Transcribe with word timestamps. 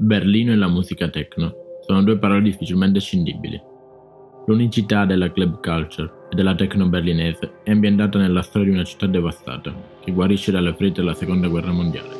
Berlino 0.00 0.52
e 0.52 0.56
la 0.56 0.68
musica 0.68 1.08
techno 1.08 1.52
sono 1.84 2.04
due 2.04 2.18
parole 2.18 2.42
difficilmente 2.42 3.00
scindibili. 3.00 3.60
L'unicità 4.46 5.04
della 5.04 5.32
club 5.32 5.60
culture 5.60 6.08
e 6.30 6.36
della 6.36 6.54
techno 6.54 6.86
berlinese 6.86 7.62
è 7.64 7.72
ambientata 7.72 8.16
nella 8.16 8.42
storia 8.42 8.68
di 8.68 8.74
una 8.74 8.84
città 8.84 9.06
devastata, 9.06 9.74
che 10.00 10.12
guarisce 10.12 10.52
dalle 10.52 10.72
ferite 10.74 11.00
della 11.00 11.14
seconda 11.14 11.48
guerra 11.48 11.72
mondiale. 11.72 12.14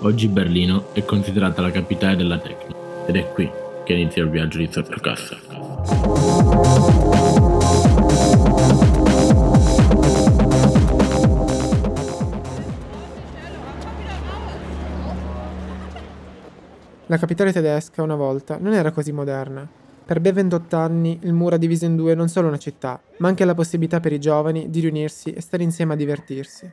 Oggi 0.00 0.28
Berlino 0.28 0.94
è 0.94 1.04
considerata 1.04 1.60
la 1.60 1.70
capitale 1.70 2.16
della 2.16 2.38
techno, 2.38 3.04
ed 3.06 3.16
è 3.16 3.32
qui 3.32 3.50
che 3.84 3.92
inizia 3.92 4.22
il 4.22 4.30
viaggio 4.30 4.56
di 4.56 4.68
Sottocassa. 4.70 5.36
La 17.10 17.16
capitale 17.16 17.52
tedesca, 17.52 18.02
una 18.02 18.16
volta, 18.16 18.58
non 18.60 18.74
era 18.74 18.90
così 18.90 19.12
moderna. 19.12 19.66
Per 20.04 20.20
ben 20.20 20.34
28 20.34 20.76
anni 20.76 21.18
il 21.22 21.32
muro 21.32 21.54
ha 21.54 21.58
diviso 21.58 21.86
in 21.86 21.96
due 21.96 22.14
non 22.14 22.28
solo 22.28 22.48
una 22.48 22.58
città, 22.58 23.00
ma 23.18 23.28
anche 23.28 23.46
la 23.46 23.54
possibilità 23.54 23.98
per 23.98 24.12
i 24.12 24.20
giovani 24.20 24.68
di 24.68 24.80
riunirsi 24.80 25.32
e 25.32 25.40
stare 25.40 25.62
insieme 25.62 25.94
a 25.94 25.96
divertirsi. 25.96 26.70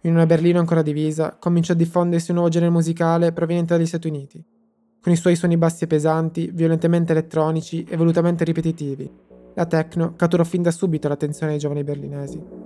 In 0.00 0.14
una 0.14 0.24
Berlino 0.24 0.60
ancora 0.60 0.80
divisa, 0.80 1.36
cominciò 1.38 1.74
a 1.74 1.76
diffondersi 1.76 2.30
un 2.30 2.36
nuovo 2.36 2.50
genere 2.50 2.70
musicale 2.70 3.32
proveniente 3.32 3.76
dagli 3.76 3.86
Stati 3.86 4.08
Uniti, 4.08 4.42
con 4.98 5.12
i 5.12 5.16
suoi 5.16 5.36
suoni 5.36 5.58
bassi 5.58 5.84
e 5.84 5.86
pesanti, 5.86 6.50
violentemente 6.50 7.12
elettronici 7.12 7.84
e 7.84 7.98
volutamente 7.98 8.44
ripetitivi. 8.44 9.10
La 9.52 9.66
techno 9.66 10.14
catturò 10.16 10.42
fin 10.42 10.62
da 10.62 10.70
subito 10.70 11.08
l'attenzione 11.08 11.52
dei 11.52 11.60
giovani 11.60 11.84
berlinesi. 11.84 12.63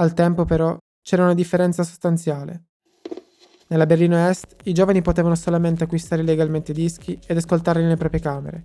Al 0.00 0.14
tempo, 0.14 0.44
però, 0.44 0.76
c'era 1.02 1.24
una 1.24 1.34
differenza 1.34 1.82
sostanziale. 1.82 2.66
Nella 3.66 3.84
Berlino 3.84 4.16
Est 4.28 4.54
i 4.64 4.72
giovani 4.72 5.02
potevano 5.02 5.34
solamente 5.34 5.82
acquistare 5.82 6.22
legalmente 6.22 6.72
dischi 6.72 7.18
ed 7.26 7.36
ascoltarli 7.36 7.82
nelle 7.82 7.96
proprie 7.96 8.20
camere. 8.20 8.62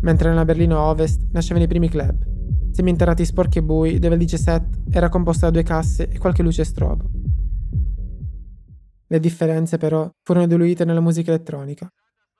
Mentre 0.00 0.30
nella 0.30 0.44
Berlino 0.44 0.80
Ovest 0.80 1.28
nascevano 1.30 1.64
i 1.64 1.68
primi 1.68 1.88
club, 1.88 2.72
seminterrati 2.72 3.24
sporchi 3.24 3.58
e 3.58 3.62
bui 3.62 4.00
dove 4.00 4.16
il 4.16 4.24
DJ 4.24 4.34
set 4.34 4.80
era 4.90 5.08
composto 5.08 5.44
da 5.44 5.52
due 5.52 5.62
casse 5.62 6.08
e 6.08 6.18
qualche 6.18 6.42
luce 6.42 6.64
strobo. 6.64 7.08
Le 9.06 9.20
differenze 9.20 9.78
però 9.78 10.10
furono 10.24 10.48
diluite 10.48 10.84
nella 10.84 11.00
musica 11.00 11.30
elettronica 11.30 11.88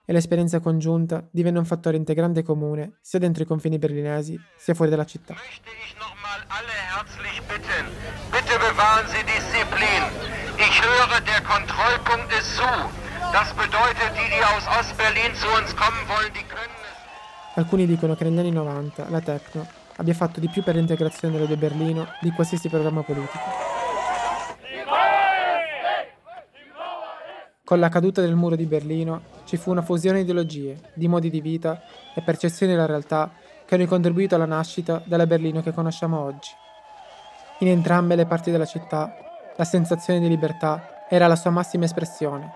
e 0.05 0.13
l'esperienza 0.13 0.59
congiunta 0.59 1.27
divenne 1.31 1.59
un 1.59 1.65
fattore 1.65 1.97
integrante 1.97 2.43
comune 2.43 2.97
sia 3.01 3.19
dentro 3.19 3.43
i 3.43 3.45
confini 3.45 3.79
berlinesi 3.79 4.39
sia 4.55 4.73
fuori 4.73 4.91
dalla 4.91 5.05
città. 5.05 5.35
Bitte 8.31 8.57
bewahren 8.57 9.07
Sie 9.07 9.23
Disziplin. 9.23 10.03
Ich 10.57 10.81
höre, 10.81 11.21
der 11.21 11.41
Kontrollpunkt 11.41 12.31
ist 12.33 12.55
zu. 12.55 12.63
Das 13.31 13.53
bedeutet, 13.53 14.11
die, 14.15 14.27
die 14.29 14.43
aus 14.43 14.65
Ostberlin 14.79 15.33
zu 15.35 15.47
uns 15.57 15.75
kommen 15.75 16.07
wollen, 16.07 16.31
die 16.33 16.43
können 16.43 16.75
es. 16.83 17.57
Alcuni 17.57 17.85
dicono 17.85 18.15
che 18.15 18.25
negli 18.25 18.39
anni 18.39 18.51
90 18.51 19.09
la 19.09 19.21
Tecno 19.21 19.65
abbia 19.97 20.13
fatto 20.13 20.39
di 20.39 20.49
più 20.49 20.63
per 20.63 20.75
l'integrazione 20.75 21.33
delle 21.33 21.47
due 21.47 21.57
Berlino 21.57 22.07
di 22.21 22.31
qualsiasi 22.31 22.69
programma 22.69 23.01
politico. 23.01 23.64
Con 27.65 27.79
la 27.79 27.89
caduta 27.89 28.21
del 28.21 28.35
muro 28.35 28.55
di 28.55 28.67
Berlino 28.67 29.21
ci 29.45 29.57
fu 29.57 29.71
una 29.71 29.81
fusione 29.81 30.17
di 30.17 30.23
ideologie, 30.23 30.91
di 30.93 31.07
modi 31.07 31.31
di 31.31 31.41
vita 31.41 31.81
e 32.13 32.21
percezioni 32.21 32.71
della 32.71 32.85
realtà 32.85 33.31
che 33.65 33.73
hanno 33.73 33.87
contribuito 33.87 34.35
alla 34.35 34.45
nascita 34.45 35.01
della 35.03 35.25
Berlino 35.25 35.63
che 35.63 35.73
conosciamo 35.73 36.19
oggi. 36.19 36.51
In 37.61 37.69
entrambe 37.69 38.15
le 38.15 38.27
parti 38.27 38.51
della 38.51 38.67
città 38.67 39.15
la 39.57 39.63
sensazione 39.63 40.19
di 40.19 40.27
libertà 40.27 41.07
era 41.09 41.25
la 41.25 41.35
sua 41.35 41.49
massima 41.49 41.85
espressione. 41.85 42.51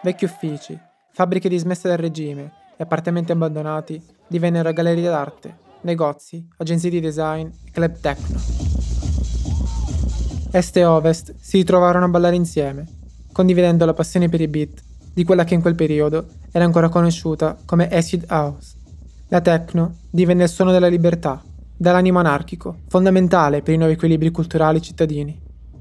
Vecchi 0.00 0.26
uffici, 0.26 0.78
fabbriche 1.10 1.48
dismesse 1.48 1.88
dal 1.88 1.98
regime 1.98 2.52
e 2.76 2.84
appartamenti 2.84 3.32
abbandonati 3.32 4.00
divennero 4.28 4.72
gallerie 4.72 5.08
d'arte, 5.08 5.56
negozi, 5.80 6.46
agenzie 6.58 6.88
di 6.88 7.00
design 7.00 7.48
e 7.64 7.70
club 7.72 7.98
techno. 7.98 8.38
Est 10.52 10.76
e 10.76 10.84
ovest 10.84 11.34
si 11.40 11.56
ritrovarono 11.56 12.04
a 12.04 12.08
ballare 12.08 12.36
insieme, 12.36 13.00
condividendo 13.32 13.84
la 13.84 13.94
passione 13.94 14.28
per 14.28 14.40
i 14.40 14.48
beat 14.48 14.82
di 15.14 15.24
quella 15.24 15.44
che 15.44 15.54
in 15.54 15.60
quel 15.60 15.74
periodo 15.74 16.26
era 16.50 16.64
ancora 16.64 16.88
conosciuta 16.88 17.56
come 17.64 17.88
acid 17.88 18.24
house. 18.28 18.74
La 19.28 19.40
techno 19.40 19.96
divenne 20.10 20.44
il 20.44 20.48
suono 20.48 20.72
della 20.72 20.88
libertà, 20.88 21.42
dall'animo 21.76 22.18
anarchico, 22.18 22.76
fondamentale 22.88 23.62
per 23.62 23.74
i 23.74 23.76
nuovi 23.76 23.94
equilibri 23.94 24.30
culturali 24.30 24.80
cittadini. 24.80 25.38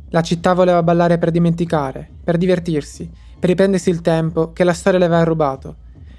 La 0.09 0.21
città 0.21 0.53
voleva 0.53 0.83
ballare 0.83 1.17
per 1.17 1.31
dimenticare, 1.31 2.09
per 2.23 2.37
divertirsi, 2.37 3.09
per 3.39 3.49
riprendersi 3.49 3.89
il 3.89 4.01
tempo 4.01 4.51
che 4.51 4.63
la 4.63 4.73
storia 4.73 4.99
le 4.99 5.05
aveva 5.05 5.23
rubato. 5.23 5.75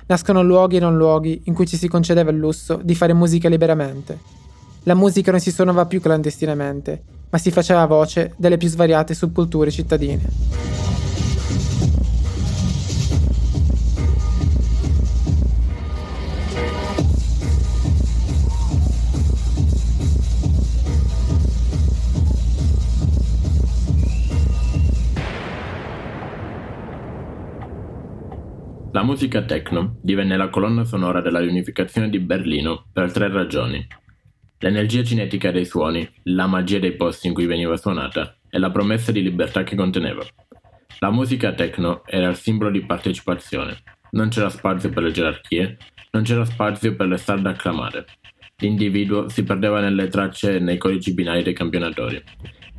Nascono 0.06 0.43
luoghi 0.43 0.76
e 0.76 0.81
non 0.81 0.97
luoghi 0.97 1.43
in 1.44 1.54
cui 1.54 1.66
ci 1.66 1.76
si 1.76 1.88
concedeva 1.88 2.31
il 2.31 2.37
lusso 2.37 2.81
di 2.82 2.94
fare 2.94 3.12
musica 3.12 3.49
liberamente. 3.49 4.19
La 4.84 4.94
musica 4.94 5.31
non 5.31 5.41
si 5.41 5.53
suonava 5.53 5.87
più 5.87 6.00
clandestinamente, 6.00 7.03
ma 7.31 7.38
si 7.38 7.50
faceva 7.50 7.87
voce 7.87 8.34
delle 8.37 8.56
più 8.56 8.69
svariate 8.69 9.14
subculture 9.14 9.70
cittadine. 9.70 10.91
La 29.02 29.08
musica 29.08 29.42
techno 29.42 29.98
divenne 30.00 30.36
la 30.36 30.48
colonna 30.48 30.84
sonora 30.84 31.20
della 31.20 31.40
riunificazione 31.40 32.08
di 32.08 32.20
Berlino 32.20 32.84
per 32.92 33.10
tre 33.10 33.26
ragioni. 33.26 33.84
L'energia 34.60 35.02
cinetica 35.02 35.50
dei 35.50 35.64
suoni, 35.64 36.08
la 36.26 36.46
magia 36.46 36.78
dei 36.78 36.94
posti 36.94 37.26
in 37.26 37.34
cui 37.34 37.46
veniva 37.46 37.76
suonata 37.76 38.36
e 38.48 38.60
la 38.60 38.70
promessa 38.70 39.10
di 39.10 39.20
libertà 39.20 39.64
che 39.64 39.74
conteneva. 39.74 40.24
La 41.00 41.10
musica 41.10 41.52
techno 41.52 42.02
era 42.06 42.28
il 42.28 42.36
simbolo 42.36 42.70
di 42.70 42.86
partecipazione. 42.86 43.82
Non 44.12 44.28
c'era 44.28 44.48
spazio 44.50 44.90
per 44.90 45.02
le 45.02 45.10
gerarchie, 45.10 45.78
non 46.12 46.22
c'era 46.22 46.44
spazio 46.44 46.94
per 46.94 47.08
le 47.08 47.16
star 47.16 47.40
da 47.40 47.50
acclamare. 47.50 48.04
L'individuo 48.58 49.28
si 49.28 49.42
perdeva 49.42 49.80
nelle 49.80 50.06
tracce 50.06 50.54
e 50.54 50.60
nei 50.60 50.78
codici 50.78 51.12
binari 51.12 51.42
dei 51.42 51.54
campionatori. 51.54 52.22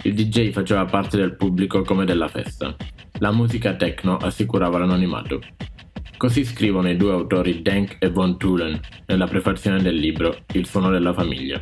Il 0.03 0.13
DJ 0.13 0.51
faceva 0.51 0.85
parte 0.85 1.17
del 1.17 1.35
pubblico 1.35 1.81
come 1.81 2.05
della 2.05 2.29
festa. 2.29 2.73
La 3.19 3.33
musica 3.33 3.75
techno 3.75 4.15
assicurava 4.15 4.77
l'anonimato. 4.77 5.41
Così 6.23 6.45
scrivono 6.45 6.89
i 6.89 6.95
due 6.95 7.11
autori 7.11 7.61
Denk 7.61 7.97
e 7.99 8.09
Von 8.09 8.37
Thulen 8.37 8.79
nella 9.07 9.27
prefazione 9.27 9.81
del 9.81 9.95
libro 9.95 10.45
Il 10.53 10.65
suono 10.65 10.89
della 10.89 11.11
famiglia. 11.11 11.61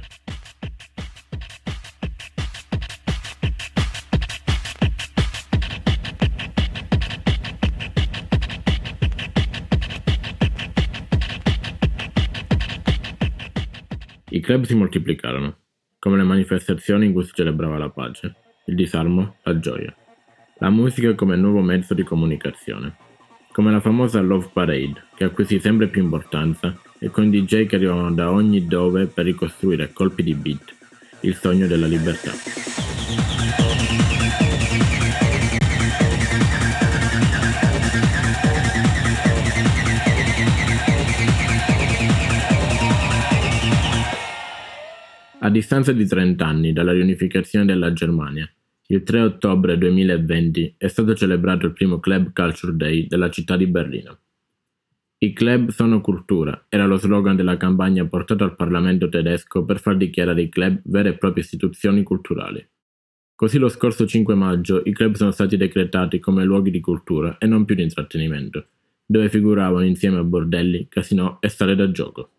I 14.29 14.39
club 14.41 14.65
si 14.65 14.75
moltiplicarono, 14.75 15.57
come 15.97 16.17
le 16.17 16.23
manifestazioni 16.23 17.07
in 17.07 17.13
cui 17.13 17.23
si 17.23 17.31
celebrava 17.33 17.79
la 17.79 17.89
pace, 17.89 18.35
il 18.67 18.75
disarmo, 18.75 19.37
la 19.41 19.57
gioia. 19.57 19.91
La 20.59 20.69
musica 20.69 21.15
come 21.15 21.35
nuovo 21.35 21.61
mezzo 21.61 21.95
di 21.95 22.03
comunicazione 22.03 23.09
come 23.51 23.71
la 23.71 23.79
famosa 23.81 24.21
Love 24.21 24.49
Parade, 24.53 25.03
che 25.15 25.25
acquisì 25.25 25.59
sempre 25.59 25.87
più 25.87 26.01
importanza, 26.01 26.77
e 26.99 27.09
con 27.09 27.29
DJ 27.29 27.65
che 27.65 27.75
arrivavano 27.75 28.13
da 28.13 28.31
ogni 28.31 28.65
dove 28.65 29.07
per 29.07 29.25
ricostruire 29.25 29.83
a 29.83 29.89
colpi 29.91 30.23
di 30.23 30.33
beat 30.33 30.75
il 31.21 31.35
sogno 31.35 31.67
della 31.67 31.87
libertà. 31.87 32.31
A 45.43 45.49
distanza 45.49 45.91
di 45.91 46.05
30 46.05 46.45
anni 46.45 46.71
dalla 46.71 46.93
riunificazione 46.93 47.65
della 47.65 47.91
Germania, 47.93 48.47
il 48.87 49.03
3 49.03 49.21
ottobre 49.21 49.77
2020 49.77 50.75
è 50.77 50.87
stato 50.87 51.15
celebrato 51.15 51.65
il 51.65 51.73
primo 51.73 51.99
Club 51.99 52.33
Culture 52.33 52.75
Day 52.75 53.07
della 53.07 53.29
città 53.29 53.55
di 53.55 53.67
Berlino. 53.67 54.19
I 55.19 55.33
club 55.33 55.69
sono 55.69 56.01
cultura, 56.01 56.65
era 56.67 56.85
lo 56.85 56.97
slogan 56.97 57.35
della 57.35 57.55
campagna 57.55 58.05
portata 58.07 58.43
al 58.43 58.55
Parlamento 58.55 59.07
tedesco 59.07 59.63
per 59.63 59.79
far 59.79 59.95
dichiarare 59.95 60.41
i 60.41 60.49
club 60.49 60.81
vere 60.85 61.09
e 61.09 61.17
proprie 61.17 61.43
istituzioni 61.43 62.03
culturali. 62.03 62.67
Così 63.35 63.59
lo 63.59 63.69
scorso 63.69 64.05
5 64.05 64.35
maggio 64.35 64.81
i 64.83 64.93
club 64.93 65.13
sono 65.13 65.31
stati 65.31 65.57
decretati 65.57 66.19
come 66.19 66.43
luoghi 66.43 66.71
di 66.71 66.79
cultura 66.79 67.37
e 67.37 67.45
non 67.45 67.65
più 67.65 67.75
di 67.75 67.83
intrattenimento, 67.83 68.65
dove 69.05 69.29
figuravano 69.29 69.85
insieme 69.85 70.17
a 70.17 70.23
bordelli, 70.23 70.87
casinò 70.89 71.37
e 71.39 71.49
sale 71.49 71.75
da 71.75 71.91
gioco. 71.91 72.31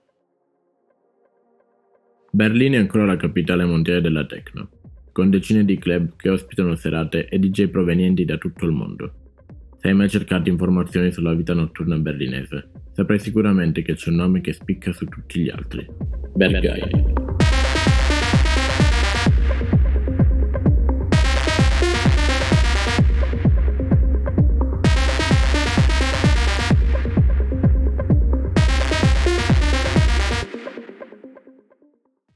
Berlino 2.30 2.74
è 2.76 2.78
ancora 2.78 3.04
la 3.04 3.16
capitale 3.16 3.64
mondiale 3.64 4.00
della 4.00 4.26
techno, 4.26 4.68
con 5.12 5.30
decine 5.30 5.64
di 5.64 5.78
club 5.78 6.16
che 6.16 6.30
ospitano 6.30 6.74
serate 6.74 7.28
e 7.28 7.38
DJ 7.38 7.68
provenienti 7.68 8.24
da 8.24 8.38
tutto 8.38 8.64
il 8.64 8.72
mondo. 8.72 9.12
Se 9.78 9.88
hai 9.88 9.94
mai 9.94 10.08
cercato 10.08 10.48
informazioni 10.48 11.12
sulla 11.12 11.34
vita 11.34 11.54
notturna 11.54 11.96
berlinese, 11.96 12.70
saprai 12.92 13.18
sicuramente 13.18 13.82
che 13.82 13.94
c'è 13.94 14.10
un 14.10 14.16
nome 14.16 14.40
che 14.40 14.52
spicca 14.52 14.92
su 14.92 15.06
tutti 15.06 15.40
gli 15.40 15.48
altri. 15.48 15.86
Berghain. 16.34 17.30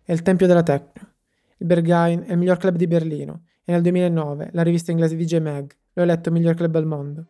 è 0.07 0.13
il 0.13 0.23
tempio 0.23 0.47
della 0.47 0.63
techno. 0.63 1.06
Il 1.59 1.67
Berghain 1.67 2.25
è 2.27 2.33
il 2.33 2.39
miglior 2.39 2.59
club 2.59 2.77
di 2.77 2.87
Berlino 2.87 3.45
e 3.65 3.73
nel 3.73 3.81
2009 3.81 4.51
la 4.53 4.63
rivista 4.63 4.91
inglese 4.91 5.17
DJ 5.17 5.39
Mag 5.39 5.75
lo 5.95 6.03
ha 6.03 6.05
eletto 6.05 6.31
miglior 6.31 6.55
club 6.55 6.75
al 6.75 6.87
mondo. 6.87 7.27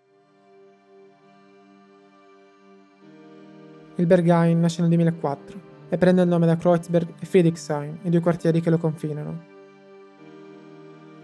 Il 3.95 4.07
Berghain 4.07 4.59
nasce 4.59 4.81
nel 4.81 4.91
2004 4.91 5.61
e 5.89 5.97
prende 5.97 6.23
il 6.23 6.29
nome 6.29 6.47
da 6.47 6.57
Kreuzberg 6.57 7.15
e 7.21 7.25
Friedrichshain, 7.25 8.01
i 8.03 8.11
due 8.11 8.21
quartieri 8.21 8.61
che 8.61 8.71
lo 8.71 8.79
confinano. 8.79 9.45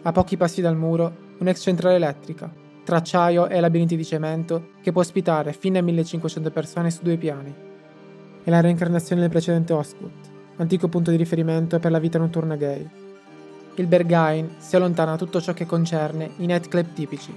A 0.02 0.12
pochi 0.12 0.36
passi 0.36 0.60
dal 0.60 0.76
muro, 0.76 1.34
un'ex 1.38 1.60
centrale 1.60 1.96
elettrica, 1.96 2.52
tra 2.84 2.98
acciaio 2.98 3.48
e 3.48 3.58
labirinti 3.58 3.96
di 3.96 4.04
cemento, 4.04 4.70
che 4.80 4.92
può 4.92 5.00
ospitare 5.00 5.52
fino 5.52 5.78
a 5.78 5.82
1500 5.82 6.50
persone 6.52 6.90
su 6.92 7.02
due 7.02 7.16
piani. 7.16 7.54
È 8.44 8.48
la 8.48 8.60
reincarnazione 8.60 9.20
del 9.20 9.30
precedente 9.30 9.72
Oscut, 9.72 10.31
antico 10.56 10.88
punto 10.88 11.10
di 11.10 11.16
riferimento 11.16 11.78
per 11.78 11.90
la 11.90 11.98
vita 11.98 12.18
notturna 12.18 12.56
gay. 12.56 12.88
Il 13.76 13.86
Berghain 13.86 14.56
si 14.58 14.76
allontana 14.76 15.12
da 15.12 15.16
tutto 15.16 15.40
ciò 15.40 15.54
che 15.54 15.66
concerne 15.66 16.30
i 16.38 16.46
nightclub 16.46 16.92
tipici. 16.92 17.34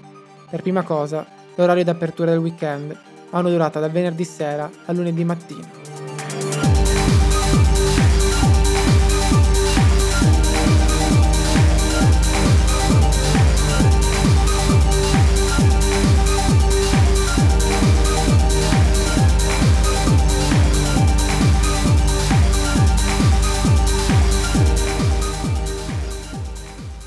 Per 0.50 0.62
prima 0.62 0.84
cosa, 0.84 1.26
l'orario 1.56 1.84
d'apertura 1.84 2.32
del 2.32 2.40
weekend 2.40 2.96
ha 3.30 3.40
una 3.40 3.50
durata 3.50 3.80
dal 3.80 3.92
venerdì 3.92 4.24
sera 4.24 4.70
al 4.86 4.96
lunedì 4.96 5.24
mattina. 5.24 5.85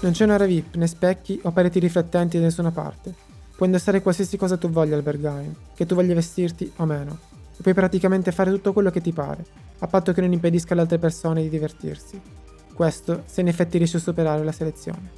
Non 0.09 0.17
c'è 0.17 0.25
un'area 0.25 0.47
VIP, 0.47 0.77
né 0.77 0.87
specchi 0.87 1.39
o 1.43 1.51
pareti 1.51 1.79
riflettenti 1.79 2.39
da 2.39 2.45
nessuna 2.45 2.71
parte. 2.71 3.15
Puoi 3.55 3.69
indossare 3.69 4.01
qualsiasi 4.01 4.39
cosa 4.39 4.57
tu 4.57 4.71
voglia 4.71 4.97
al 4.97 5.03
Berghain, 5.03 5.55
che 5.75 5.85
tu 5.85 5.95
voglia 5.95 6.15
vestirti 6.15 6.73
o 6.77 6.87
meno, 6.87 7.19
e 7.55 7.61
puoi 7.61 7.75
praticamente 7.75 8.33
fare 8.33 8.51
tutto 8.51 8.73
quello 8.73 8.89
che 8.89 9.03
ti 9.03 9.13
pare, 9.13 9.45
a 9.81 9.87
patto 9.87 10.15
che 10.15 10.23
non 10.23 10.33
impedisca 10.33 10.73
alle 10.73 10.81
altre 10.81 10.97
persone 10.97 11.43
di 11.43 11.51
divertirsi. 11.51 12.19
Questo 12.73 13.25
se 13.27 13.43
in 13.43 13.49
effetti 13.49 13.77
riesci 13.77 13.97
a 13.97 14.01
superare 14.01 14.43
la 14.45 14.53
selezione. 14.53 15.11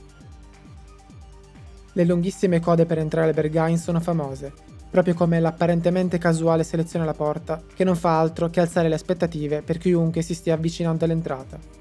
Le 1.93 2.05
lunghissime 2.05 2.59
code 2.59 2.85
per 2.85 2.99
entrare 2.99 3.29
al 3.29 3.35
Berghain 3.35 3.79
sono 3.79 4.01
famose, 4.01 4.53
proprio 4.91 5.15
come 5.15 5.39
l'apparentemente 5.39 6.19
casuale 6.19 6.65
selezione 6.65 7.05
alla 7.05 7.15
porta, 7.15 7.63
che 7.73 7.85
non 7.85 7.95
fa 7.95 8.19
altro 8.19 8.51
che 8.51 8.59
alzare 8.59 8.89
le 8.89 8.97
aspettative 8.97 9.63
per 9.63 9.79
chiunque 9.79 10.23
si 10.23 10.35
stia 10.35 10.55
avvicinando 10.55 11.05
all'entrata. 11.05 11.80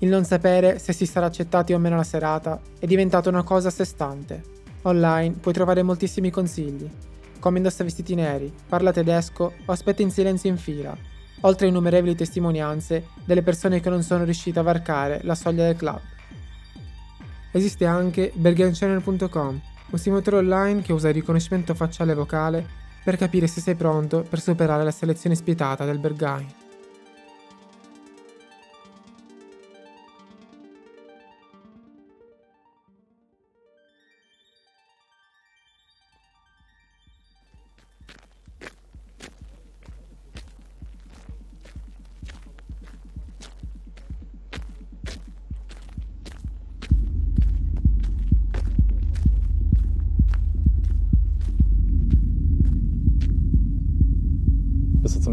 Il 0.00 0.08
non 0.08 0.24
sapere 0.24 0.78
se 0.78 0.92
si 0.92 1.06
sarà 1.06 1.26
accettati 1.26 1.72
o 1.72 1.78
meno 1.78 1.96
la 1.96 2.04
serata 2.04 2.60
è 2.78 2.86
diventato 2.86 3.28
una 3.28 3.42
cosa 3.42 3.68
a 3.68 3.70
sé 3.70 3.84
stante. 3.84 4.42
Online 4.82 5.34
puoi 5.34 5.52
trovare 5.52 5.82
moltissimi 5.82 6.30
consigli, 6.30 6.88
come 7.38 7.56
indossa 7.56 7.84
vestiti 7.84 8.14
neri, 8.14 8.52
parla 8.68 8.92
tedesco 8.92 9.52
o 9.64 9.72
aspetta 9.72 10.02
in 10.02 10.10
silenzio 10.10 10.50
in 10.50 10.56
fila, 10.56 10.96
oltre 11.40 11.66
a 11.66 11.68
innumerevoli 11.68 12.14
testimonianze 12.14 13.08
delle 13.24 13.42
persone 13.42 13.80
che 13.80 13.90
non 13.90 14.02
sono 14.02 14.24
riuscite 14.24 14.58
a 14.58 14.62
varcare 14.62 15.20
la 15.24 15.34
soglia 15.34 15.64
del 15.64 15.76
club. 15.76 16.00
Esiste 17.52 17.84
anche 17.84 18.30
bergenchannel.com, 18.34 19.60
un 19.90 19.98
simulatore 19.98 20.36
online 20.36 20.82
che 20.82 20.92
usa 20.92 21.08
il 21.08 21.14
riconoscimento 21.14 21.74
facciale 21.74 22.14
vocale 22.14 22.78
per 23.02 23.16
capire 23.16 23.46
se 23.46 23.60
sei 23.60 23.74
pronto 23.74 24.24
per 24.28 24.40
superare 24.40 24.84
la 24.84 24.90
selezione 24.90 25.34
spietata 25.34 25.84
del 25.84 25.98
Berghain. 25.98 26.59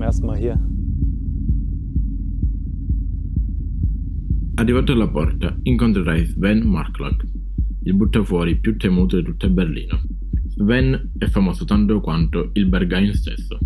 Ersten 0.03 0.27
Mal 0.27 0.37
hier. 0.37 0.59
Arrivato 4.55 4.91
alla 4.91 5.07
porta, 5.07 5.55
incontrerai 5.61 6.25
Sven 6.25 6.63
Marklock, 6.63 7.25
il 7.83 7.95
buttafuori 7.95 8.59
più 8.59 8.75
temuto 8.75 9.17
di 9.17 9.23
tutto 9.23 9.49
Berlino. 9.49 10.01
Sven 10.47 11.11
è 11.17 11.27
famoso 11.27 11.63
tanto 11.63 12.01
quanto 12.01 12.49
il 12.53 12.65
Berghain 12.65 13.13
stesso. 13.13 13.59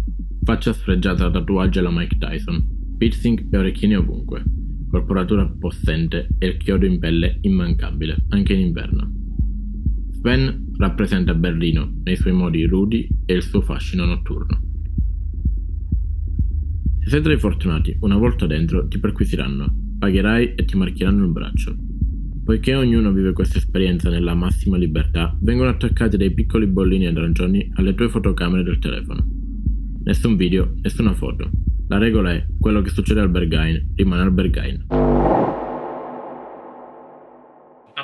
Faccia 0.44 0.74
sfregiata 0.74 1.30
da 1.30 1.40
tatuaggi 1.40 1.80
alla 1.80 1.92
Mike 1.92 2.18
Tyson, 2.18 2.96
piercing 2.98 3.48
e 3.50 3.58
orecchini 3.58 3.96
ovunque, 3.96 4.44
corporatura 4.90 5.48
possente 5.48 6.28
e 6.38 6.48
il 6.48 6.58
chiodo 6.58 6.86
in 6.86 7.00
pelle 7.00 7.38
immancabile, 7.42 8.26
anche 8.30 8.54
in 8.54 8.60
inverno. 8.60 9.10
Sven 10.10 10.74
rappresenta 10.78 11.34
Berlino 11.34 12.02
nei 12.04 12.18
suoi 12.18 12.34
modi 12.34 12.66
rudi 12.66 13.08
e 13.26 13.34
il 13.34 13.44
suo 13.44 13.62
fascino 13.62 14.06
notturno. 14.06 14.71
Se 17.04 17.10
sei 17.10 17.22
tra 17.22 17.34
i 17.34 17.40
fortunati, 17.40 17.98
una 18.02 18.16
volta 18.16 18.46
dentro 18.46 18.88
ti 18.88 19.00
perquisiranno, 19.00 19.96
pagherai 19.98 20.54
e 20.54 20.66
ti 20.66 20.78
marcheranno 20.78 21.26
il 21.26 21.32
braccio. 21.32 21.76
Poiché 22.46 22.76
ognuno 22.76 23.12
vive 23.12 23.34
questa 23.34 23.58
esperienza 23.58 24.10
nella 24.10 24.36
massima 24.36 24.78
libertà, 24.78 25.36
vengono 25.42 25.70
attaccati 25.70 26.16
dei 26.16 26.32
piccoli 26.32 26.68
bollini 26.68 27.08
arancioni 27.08 27.72
alle 27.74 27.96
tue 27.96 28.08
fotocamere 28.08 28.64
del 28.64 28.78
telefono. 28.78 29.26
Nessun 30.04 30.36
video, 30.36 30.76
nessuna 30.82 31.14
foto. 31.14 31.50
La 31.88 31.98
regola 31.98 32.34
è, 32.34 32.46
quello 32.60 32.82
che 32.82 32.90
succede 32.90 33.20
al 33.20 33.30
Berghain 33.30 33.94
rimane 33.96 34.22
al 34.22 34.32
Berghain. 34.32 35.61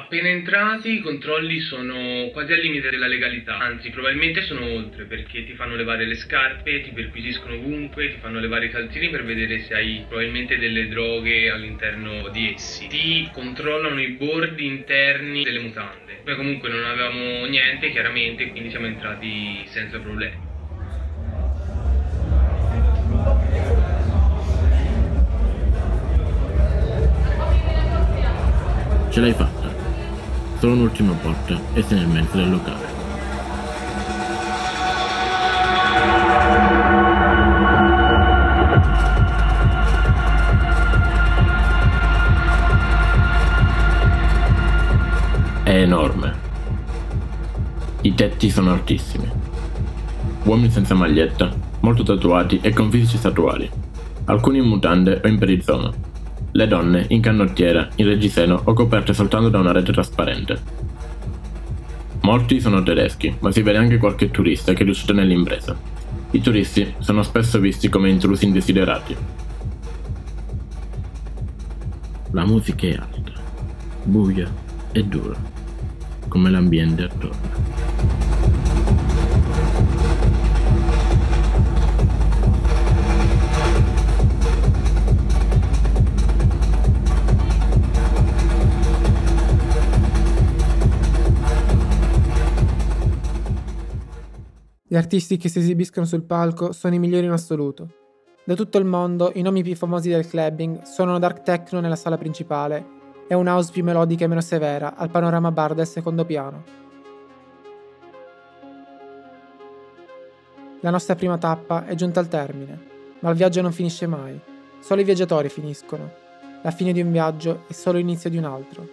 Appena 0.08 0.30
entrati 0.30 0.94
i 0.94 1.02
controlli 1.02 1.60
sono 1.60 2.30
quasi 2.32 2.54
al 2.54 2.60
limite 2.60 2.90
della 2.90 3.08
legalità, 3.08 3.58
anzi 3.58 3.90
probabilmente 3.90 4.42
sono 4.42 4.66
oltre 4.66 5.04
perché 5.04 5.44
ti 5.44 5.52
fanno 5.52 5.76
levare 5.76 6.06
le 6.06 6.16
scarpe, 6.16 6.82
ti 6.82 6.92
perquisiscono 6.92 7.56
ovunque, 7.56 8.14
ti 8.14 8.18
fanno 8.22 8.40
levare 8.40 8.68
i 8.68 8.70
calzini 8.70 9.10
per 9.10 9.26
vedere 9.26 9.60
se 9.64 9.74
hai 9.74 10.06
probabilmente 10.08 10.58
delle 10.58 10.88
droghe 10.88 11.50
all'interno 11.50 12.30
di 12.30 12.54
essi, 12.54 12.88
ti 12.88 13.30
controllano 13.34 14.00
i 14.00 14.12
bordi 14.12 14.66
interni 14.66 15.44
delle 15.44 15.60
mutande. 15.60 16.22
Noi 16.24 16.36
comunque 16.38 16.70
non 16.70 16.86
avevamo 16.86 17.46
niente 17.46 17.90
chiaramente, 17.90 18.48
quindi 18.48 18.70
siamo 18.70 18.86
entrati 18.86 19.66
senza 19.66 20.00
problemi. 20.00 20.46
Ce 29.10 29.20
l'hai 29.20 29.34
fatta. 29.34 29.67
Solo 30.60 30.74
un'ultima 30.74 31.14
porta 31.14 31.60
e 31.74 31.84
sei 31.84 32.00
nel 32.00 32.08
mezzo 32.08 32.36
del 32.36 32.50
locale. 32.50 32.86
È 45.62 45.70
enorme. 45.70 46.34
I 48.02 48.16
tetti 48.16 48.50
sono 48.50 48.72
altissimi. 48.72 49.30
Uomini 50.44 50.72
senza 50.72 50.96
maglietta, 50.96 51.52
molto 51.82 52.02
tatuati 52.02 52.60
e 52.64 52.74
con 52.74 52.90
fisici 52.90 53.18
statuali. 53.18 53.70
Alcuni 54.26 54.58
in 54.58 54.66
mutande 54.66 55.22
o 55.24 55.28
in 55.28 55.38
perizoma 55.38 55.94
le 56.52 56.68
donne 56.68 57.06
in 57.10 57.22
canottiera, 57.22 57.90
in 57.96 58.06
reggiseno 58.06 58.62
o 58.64 58.74
coperte 58.74 59.14
soltanto 59.14 59.50
da 59.50 59.60
una 59.60 59.72
rete 59.72 59.92
trasparente. 59.92 60.60
Molti 62.22 62.60
sono 62.60 62.84
tedeschi, 62.84 63.36
ma 63.40 63.52
si 63.52 63.62
vede 63.62 63.78
anche 63.78 63.98
qualche 63.98 64.32
turista 64.32 64.74
che 64.74 64.84
riuscito 64.84 65.14
nell'impresa. 65.14 65.78
I 66.32 66.42
turisti 66.42 66.96
sono 67.00 67.24
spesso 67.24 67.60
visti 67.60 67.90
come 67.90 68.10
intrusi 68.10 68.46
indesiderati. 68.46 69.16
La 72.32 72.46
musica 72.46 72.88
è 72.88 72.94
alta, 72.94 73.32
buia 74.04 74.52
e 74.92 75.04
dura, 75.04 75.36
come 76.28 76.50
l'ambiente 76.50 77.04
attorno. 77.04 77.77
Gli 94.90 94.96
artisti 94.96 95.36
che 95.36 95.50
si 95.50 95.60
esibiscono 95.60 96.06
sul 96.06 96.24
palco 96.24 96.72
sono 96.72 96.96
i 96.96 97.00
migliori 97.00 97.26
in 97.26 97.34
assoluto. 97.34 97.90
Da 98.46 98.56
tutto 98.56 98.78
il 98.78 98.86
mondo, 98.86 99.32
i 99.34 99.42
nomi 99.42 99.62
più 99.62 99.76
famosi 99.76 100.08
del 100.08 100.26
clubbing 100.26 100.82
una 101.00 101.20
dark 101.20 101.42
techno 101.42 101.82
nella 101.82 101.98
sala 101.98 102.18
principale 102.18 102.96
e 103.28 103.36
un 103.36 103.48
house 103.48 103.70
più 103.70 103.84
melodica 103.84 104.24
e 104.24 104.28
meno 104.30 104.40
severa 104.40 104.96
al 104.96 105.10
panorama 105.10 105.52
bar 105.52 105.74
del 105.74 105.88
secondo 105.88 106.24
piano. 106.24 106.64
La 110.80 110.90
nostra 110.90 111.16
prima 111.16 111.38
tappa 111.38 111.86
è 111.86 111.94
giunta 111.94 112.22
al 112.22 112.30
termine, 112.30 112.82
ma 113.20 113.30
il 113.30 113.36
viaggio 113.36 113.62
non 113.62 113.74
finisce 113.74 114.08
mai. 114.08 114.40
Solo 114.80 115.02
i 115.02 115.04
viaggiatori 115.04 115.50
finiscono. 115.50 116.10
La 116.64 116.72
fine 116.72 116.94
di 116.94 117.02
un 117.02 117.12
viaggio 117.12 117.64
è 117.68 117.74
solo 117.74 117.98
l'inizio 117.98 118.30
di 118.30 118.38
un 118.38 118.46
altro. 118.46 118.88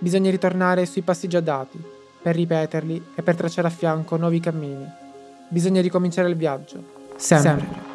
Bisogna 0.00 0.30
ritornare 0.30 0.84
sui 0.84 1.00
passi 1.00 1.28
già 1.28 1.40
dati, 1.40 1.82
per 2.20 2.34
ripeterli 2.34 3.06
e 3.14 3.22
per 3.22 3.36
tracciare 3.36 3.68
a 3.68 3.70
fianco 3.70 4.18
nuovi 4.18 4.38
cammini. 4.38 4.99
Bisogna 5.50 5.80
ricominciare 5.80 6.28
il 6.28 6.36
viaggio. 6.36 6.82
Sempre. 7.16 7.50
Sempre. 7.50 7.89